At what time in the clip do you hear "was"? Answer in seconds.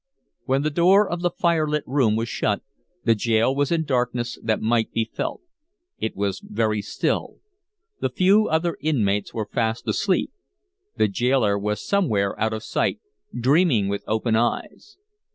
2.15-2.27, 3.55-3.71, 6.15-6.41, 11.55-11.87